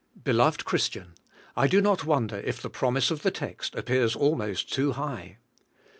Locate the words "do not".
1.67-2.05